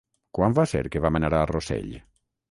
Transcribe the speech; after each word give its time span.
Quan 0.37 0.53
va 0.59 0.63
ser 0.71 0.79
que 0.95 1.01
vam 1.05 1.19
anar 1.19 1.29
a 1.39 1.41
Rossell? 1.51 1.93